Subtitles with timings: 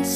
[0.00, 0.08] 晚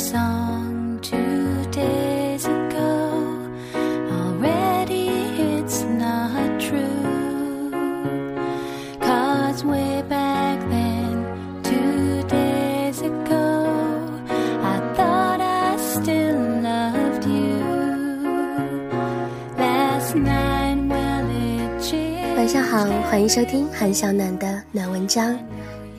[22.49, 25.39] 上好，欢迎收听韩小暖的暖文章。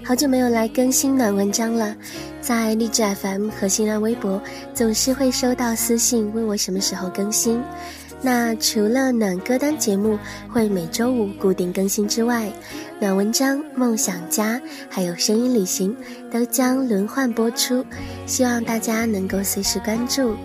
[0.04, 1.96] 好久没有来更新暖文章了，
[2.46, 4.40] 在荔枝 FM 和新浪微博
[4.72, 7.60] 总是会收到私信问我什么时候更新。
[8.22, 12.52] 那除了暖歌单节目会每周五固定更新之外，
[13.00, 15.98] 暖文章、梦想家还有声音旅行
[16.32, 17.84] 都将轮换播出，
[18.28, 20.36] 希望大家能够随时关注。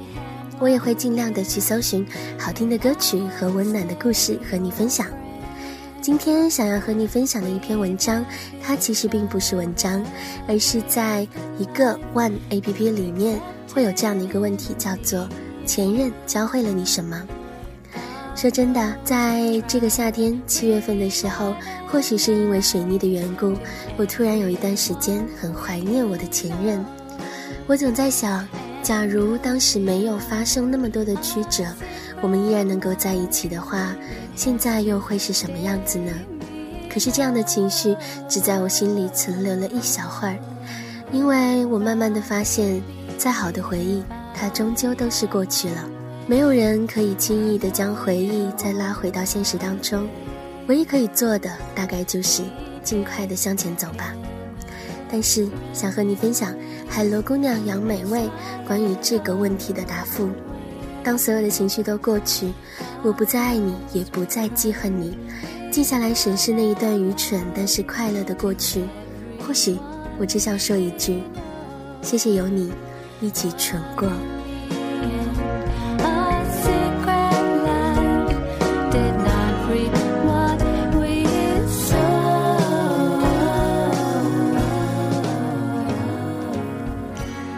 [0.58, 2.06] 我也会尽量的去搜寻
[2.38, 5.06] 好听的歌曲和温暖的故事和你分享。
[6.00, 8.24] 今天想要和你分享的一篇文章，
[8.62, 10.02] 它其实并不是文章，
[10.48, 11.28] 而是在
[11.58, 13.38] 一个 One A P P 里面
[13.74, 15.28] 会有这样的一个问题，叫做
[15.66, 17.22] “前任教会了你什么”。
[18.34, 21.54] 说真的，在这个夏天七月份的时候，
[21.86, 23.54] 或许是因为水逆的缘故，
[23.98, 26.82] 我突然有一段时间很怀念我的前任。
[27.66, 28.48] 我总在想，
[28.82, 31.64] 假如当时没有发生那么多的曲折，
[32.22, 33.94] 我们依然能够在一起的话，
[34.36, 36.12] 现在又会是什么样子呢？
[36.92, 37.96] 可是这样的情绪
[38.28, 40.36] 只在我心里存留了一小会儿，
[41.12, 42.82] 因为我慢慢的发现，
[43.16, 44.02] 再好的回忆，
[44.34, 45.88] 它终究都是过去了。
[46.26, 50.08] 没有人可以轻易的将回忆再拉回到现实当中，
[50.66, 52.42] 唯一可以做的，大概就是
[52.82, 54.12] 尽快的向前走吧。
[55.10, 56.54] 但是想和你分享
[56.88, 58.28] 海螺姑娘杨美味
[58.66, 60.28] 关于这个问题的答复。
[61.02, 62.52] 当所有的情绪都过去，
[63.02, 65.16] 我不再爱你，也不再记恨你，
[65.70, 68.84] 静下来审视那一段愚蠢但是快乐的过去，
[69.46, 69.78] 或许
[70.18, 71.22] 我只想说一句：
[72.02, 72.72] 谢谢有你
[73.20, 74.08] 一起蠢过。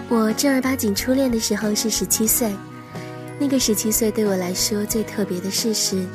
[0.09, 2.55] 我正儿八经初恋的时候是十七岁，
[3.43, 6.07] 那个十七岁对我来说最特别的事是，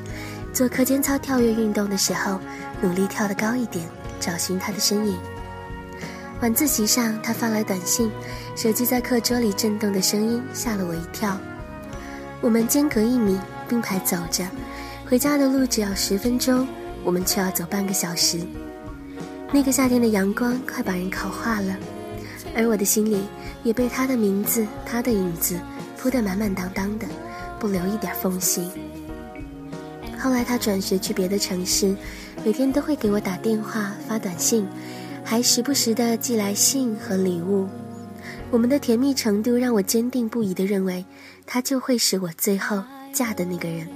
[0.54, 2.40] 做课间操跳跃运动的时候，
[2.80, 3.86] 努力跳得高一点，
[4.18, 5.18] 找寻他的身影。
[6.42, 8.10] 晚自习上，他发来短信，
[8.56, 11.38] 手机在课桌里震动的声音吓了我一跳。
[12.40, 14.46] 我们间隔一米，并排走着，
[15.06, 16.66] 回家的路只要十分钟，
[17.04, 18.40] 我们却要走半个小时。
[19.52, 21.76] 那个夏天的阳光快把人烤化了，
[22.56, 23.26] 而我的心里
[23.64, 25.60] 也被他的名字、他的影子
[25.98, 27.08] 铺得满满当当的，
[27.60, 28.70] 不留一点缝隙。
[30.18, 31.96] 后来他转学去别的城市，
[32.44, 34.68] 每天都会给我打电话、发短信，
[35.24, 37.68] 还时不时的寄来信和礼物。
[38.50, 41.06] 我们的甜蜜程度让我坚定不移的认为，
[41.46, 42.82] 他就会是我最后
[43.12, 43.88] 嫁的那个人。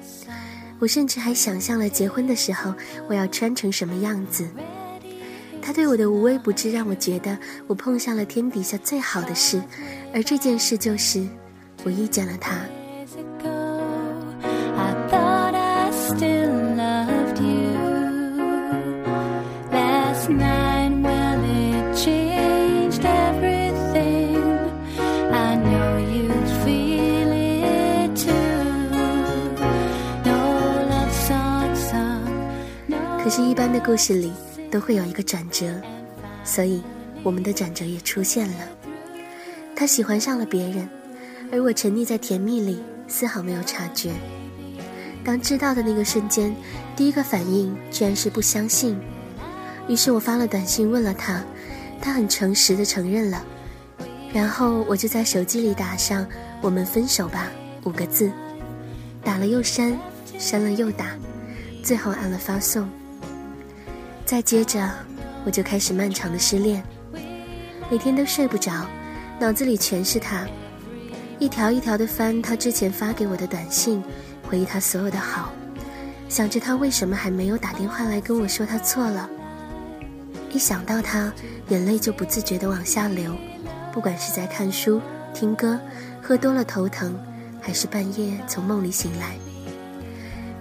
[0.79, 2.73] 我甚至还想象了结婚的时候
[3.07, 4.47] 我要穿成什么样子。
[5.61, 7.37] 他对我的无微不至让我觉得
[7.67, 9.61] 我碰上了天底下最好的事，
[10.13, 11.23] 而这件事就是
[11.83, 12.59] 我遇见了他。
[33.23, 34.33] 可是一般的故事里
[34.69, 35.65] 都会有一个转折，
[36.43, 36.83] 所以
[37.23, 38.67] 我们的转折也出现了。
[39.73, 41.00] 他喜欢上了别人。
[41.51, 44.11] 而我沉溺在甜蜜里，丝毫没有察觉。
[45.23, 46.55] 当知道的那个瞬间，
[46.95, 48.97] 第一个反应居然是不相信。
[49.87, 51.43] 于是我发了短信问了他，
[52.01, 53.43] 他很诚实的承认了。
[54.33, 56.25] 然后我就在手机里打上
[56.61, 57.51] “我们分手吧”
[57.83, 58.31] 五个字，
[59.23, 59.99] 打了又删，
[60.39, 61.17] 删了又打，
[61.83, 62.89] 最后按了发送。
[64.25, 64.89] 再接着，
[65.45, 66.81] 我就开始漫长的失恋，
[67.91, 68.87] 每天都睡不着，
[69.37, 70.47] 脑子里全是他，
[71.41, 74.03] 一条一条的翻他之前发给我的短信，
[74.47, 75.51] 回忆他所有的好，
[76.29, 79.27] 想着他为什么还没有打电话来跟我说他错了。
[80.51, 81.33] 一想到他，
[81.69, 83.35] 眼泪就不自觉地往下流，
[83.91, 85.01] 不管是在看书、
[85.33, 85.79] 听歌、
[86.21, 87.19] 喝多了头疼，
[87.59, 89.35] 还是半夜从梦里醒来。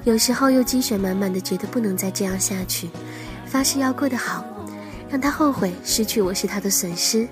[0.04, 2.88] 有时候又积雪满满的，觉得不能再这样下去，
[3.44, 4.42] 发誓要过得好，
[5.10, 7.28] 让他后悔失去我是他的损失。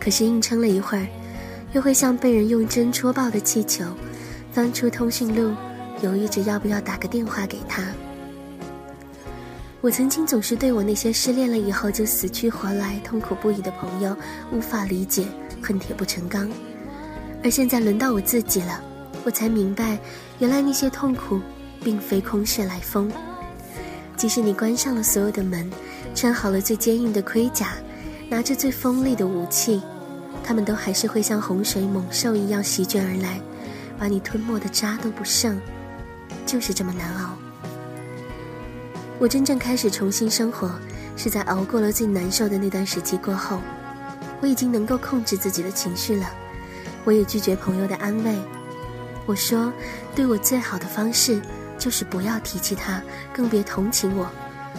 [0.00, 1.06] 可是硬撑了一会儿，
[1.74, 3.84] 又会像被人用针戳爆的气球，
[4.52, 5.52] 翻出通讯录，
[6.02, 7.82] 犹豫着要不要打个电话给他。
[9.80, 14.16] 我曾经总是对我那些失恋了以后就死去活来、痛苦不已的朋友
[14.52, 15.26] 无法理解，
[15.60, 16.48] 恨铁不成钢。
[17.42, 18.80] 而现在轮到我自己了，
[19.24, 19.98] 我才明白，
[20.38, 21.40] 原来那些痛苦，
[21.82, 23.10] 并非空穴来风。
[24.16, 25.68] 即使你关上了所有的门，
[26.14, 27.72] 穿好了最坚硬的盔甲，
[28.30, 29.82] 拿着最锋利的武器，
[30.44, 33.40] 他们都还是会像洪水猛兽一样席卷而来，
[33.98, 35.58] 把你吞没的渣都不剩，
[36.44, 37.30] 就是这么难熬。
[39.18, 40.70] 我真正开始重新生活，
[41.16, 43.60] 是在熬过了最难受的那段时期过后，
[44.42, 46.28] 我已经能够控制自己的情绪了，
[47.04, 48.36] 我也拒绝朋友的安慰。
[49.26, 49.72] 我说，
[50.14, 51.40] 对我最好的方式。
[51.76, 53.02] 就是不要提起他，
[53.34, 54.30] 更别同情我，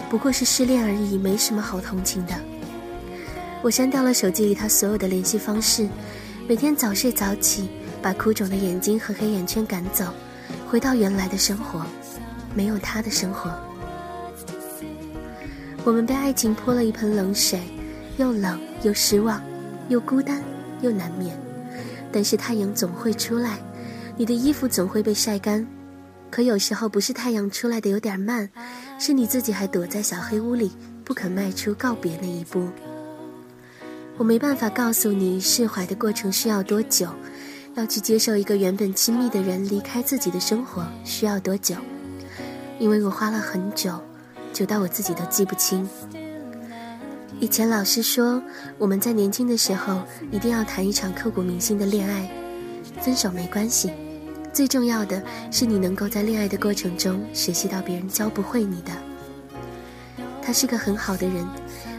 [0.08, 2.32] 不过是失恋而已，没什么好同情的。
[3.62, 5.88] 我删掉了手机里他所有的联系方式，
[6.48, 7.68] 每天早睡早起，
[8.00, 10.12] 把哭肿的眼睛和黑眼圈赶走，
[10.68, 11.84] 回到原来的生活，
[12.54, 13.50] 没有他的生活。
[15.82, 17.60] 我们被爱情泼了一盆冷水，
[18.18, 19.42] 又冷又失望，
[19.88, 20.40] 又孤单
[20.80, 21.36] 又难免。
[22.12, 23.58] 但是太阳总会出来，
[24.16, 25.66] 你的衣服总会被晒干。
[26.30, 28.48] 可有时候不是太阳出来的有点慢，
[28.98, 30.70] 是你自己还躲在小黑屋里，
[31.04, 32.68] 不肯迈出告别那一步。
[34.18, 37.06] 我没办法告诉你释怀的过程需要多久，
[37.74, 41.74] 要去接受一个原本亲密的人离开自己的生活需要多久，
[42.78, 44.00] 因为我花了很久，
[44.54, 45.86] 久到我自己都记不清。
[47.40, 48.42] 以前老师说，
[48.78, 52.26] 我们在年轻的时候一定要谈一场刻骨铭心的恋爱，
[53.02, 53.92] 分手没关系。
[54.50, 58.92] 最重要的是，你能够在恋爱的过程中学习到别人教不会你的。
[60.40, 61.46] 他是个很好的人，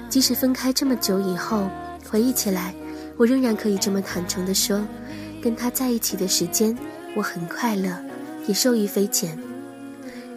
[0.10, 1.68] 即使分开这么久以后，
[2.10, 2.74] 回忆起来，
[3.18, 4.82] 我仍然可以这么坦诚地说，
[5.42, 6.78] 跟他在一起的时间，
[7.16, 7.90] 我很快乐，
[8.48, 9.38] 也受益匪浅。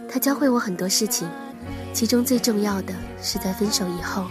[0.08, 1.28] 他教会我很多事情，
[1.92, 4.26] 其中最重要的是在分手以后。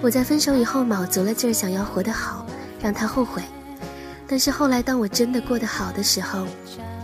[0.00, 2.46] 我在分手以后卯足了劲儿想要活得好，
[2.80, 3.42] 让他后悔。
[4.28, 6.46] 但是后来，当我真的过得好的时候，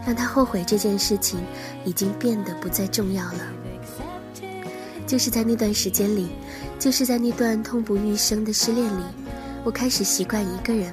[0.07, 1.41] 让他后悔这件事情
[1.85, 3.41] 已经变得不再重要了。
[5.07, 6.29] 就是在那段时间里，
[6.83, 9.03] 就是在那段痛不欲生的失恋里，
[9.63, 10.93] 我开始习惯一个人，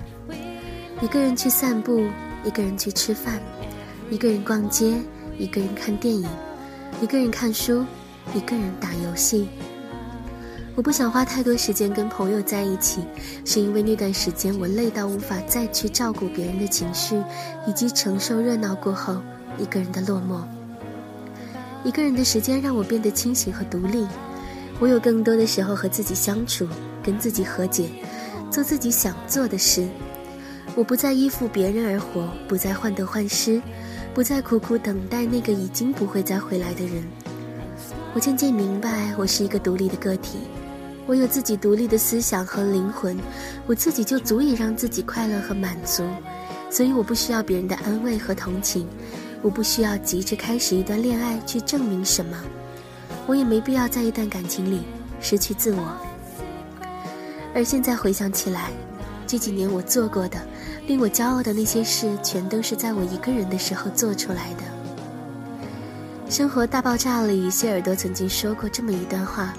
[1.01, 2.05] 一个人去散步，
[2.45, 3.41] 一个人去吃饭，
[4.11, 4.93] 一个人逛街，
[5.39, 6.29] 一个人看电影，
[7.01, 7.83] 一个人看书，
[8.35, 9.49] 一个人打游戏。
[10.75, 13.03] 我不想花太多时间跟朋友在一起，
[13.43, 17.19] 是因为那段时间我累到无法再去照顾别人的情绪，
[17.65, 19.17] 以及承受热闹过后
[19.57, 20.39] 一个人的落寞。
[21.83, 24.05] 一个人的时间让我变得清醒和独立，
[24.79, 26.67] 我有更多的时候和自己相处，
[27.03, 27.89] 跟自己和解，
[28.49, 29.87] 做自己想做的事。
[30.75, 33.61] 我不再依附别人而活，不再患得患失，
[34.13, 37.03] 不再苦苦等待那个已经不会再回来的人。
[38.13, 40.39] 我渐渐明白，我是一个独立的个体。
[41.05, 43.17] 我有自己独立的思想和灵魂，
[43.65, 46.03] 我自己就足以让自己快乐和满足，
[46.69, 48.87] 所以我不需要别人的安慰和同情，
[49.41, 52.37] 我不需要急着开始一段恋爱去证明什么，
[53.29, 54.81] 我也没必要在一段感情里
[55.21, 55.95] 失去自我。
[57.53, 58.71] 而现在回想起来，
[59.27, 60.39] 这几年我做过的、
[60.87, 64.63] 令我骄傲的那些事，全都是在我一个人的时候做出来的。
[66.35, 69.53] 《生活大爆炸》里，谢耳朵曾经说过这么一段话。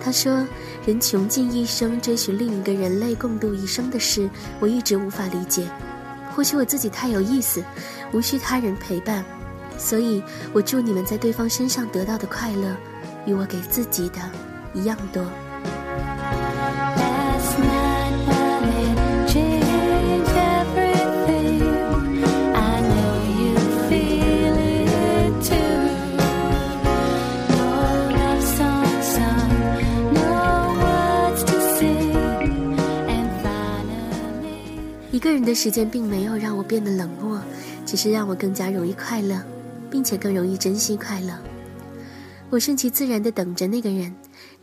[0.00, 0.42] 他说
[0.86, 5.68] ：“人穷尽一生追寻另一个人类共度一生的事，我一直无法理解。
[6.34, 7.62] 或许我自己太有意思，
[8.14, 9.22] 无需他人陪伴。
[9.78, 12.76] 所以，我祝你们在对方身上得到的快乐，
[13.24, 14.18] 与我给自己的
[14.74, 15.24] 一样多。”
[35.10, 37.40] 一个人的时间并没有让我变得冷漠，
[37.84, 39.36] 只是让我更加容易快乐，
[39.90, 41.38] 并且更容易珍惜快乐。
[42.50, 44.14] 我顺其自然地等着那个人，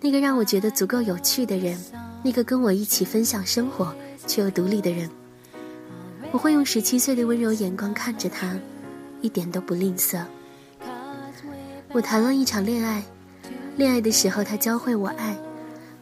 [0.02, 1.78] 那个让我觉得足够有趣的人，
[2.24, 5.10] 那个跟我一起分享生活却又独立的人。
[6.32, 8.58] 我会用十七岁的温柔眼光看着他，
[9.22, 10.24] 一点都不吝啬。
[11.94, 13.04] 我谈了一场恋爱，
[13.78, 15.38] 恋爱的时候他教会我爱，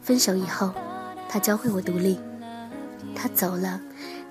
[0.02, 0.74] 分手以后，
[1.30, 2.20] 他教会我独立。
[3.16, 3.80] 他走了。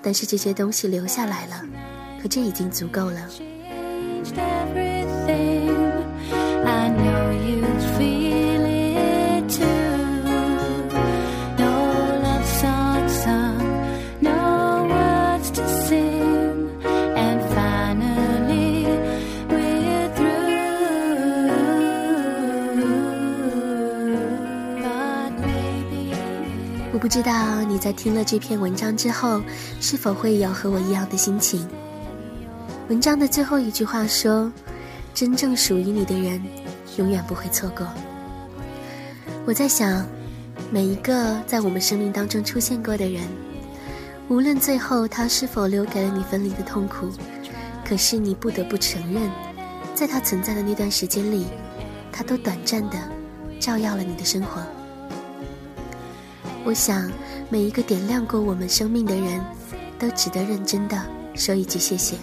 [0.05, 1.63] 但是这些东西留下来了，
[2.21, 3.29] 可这已经足够了。
[26.93, 29.41] 我不知道你在听了这篇文章之后，
[29.81, 31.67] 是否会有和我一样的心情？
[32.89, 34.51] 文章的最后一句话说
[35.15, 36.41] ：“真正属于你的人，
[36.97, 37.87] 永远不会错过。”
[39.47, 40.05] 我在想，
[40.69, 43.23] 每一个在我们生命当中出现过的人，
[44.27, 47.09] 无论最后他是否留给了你分离的痛苦，
[47.87, 49.31] 可是你不得不承认，
[49.95, 51.47] 在他存在的那段时间里，
[52.11, 52.97] 他都短暂的
[53.61, 54.61] 照耀了你的生活。
[56.65, 57.09] 我想，
[57.49, 59.41] 每一个点亮过我们生命的人，
[59.97, 61.01] 都值得认真的
[61.33, 62.17] 说一句谢谢。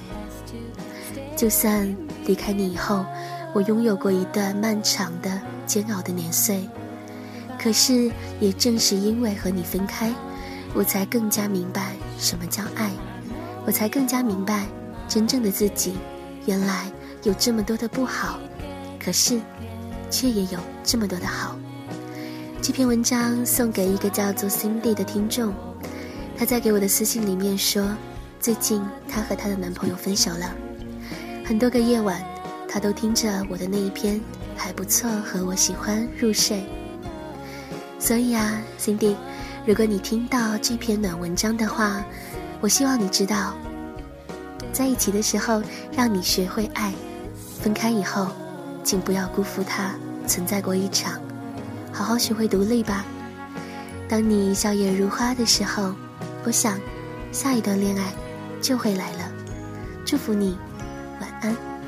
[1.41, 3.03] 就算离开你以后，
[3.55, 6.69] 我拥有过一段漫长的煎熬的年岁，
[7.59, 10.13] 可是也正是因为和你分开，
[10.75, 12.91] 我才更加明白什么叫爱，
[13.65, 14.67] 我才更加明白
[15.09, 15.95] 真正的自己，
[16.45, 16.93] 原来
[17.23, 18.39] 有这么多的不好，
[19.03, 19.41] 可是，
[20.11, 21.57] 却也有这么多的好。
[22.61, 25.55] 这篇文章送给一个叫做 Cindy 的听众，
[26.37, 27.97] 她在给我的私信里面说，
[28.39, 30.55] 最近她和她的男朋友分手了，
[31.51, 32.25] 很多个夜晚，
[32.69, 34.21] 他都听着我的那一篇
[34.57, 36.65] 还不错和我喜欢入睡。
[37.99, 39.17] 所以啊，Cindy，
[39.67, 42.05] 如果你听到这篇暖文章的话，
[42.61, 43.53] 我希望你知道，
[44.73, 46.95] 在一起的时候让你学会爱，
[47.61, 48.29] 分开以后，
[48.85, 49.93] 请不要辜负它
[50.29, 51.21] 存在过一场。
[51.93, 53.05] 好好学会独立吧。
[54.09, 55.93] 当你笑靥如花的时候，
[56.45, 56.79] 我想，
[57.33, 58.15] 下一段恋爱
[58.63, 59.33] 就会来了。
[60.07, 60.57] 祝福你，
[61.43, 61.80] 安。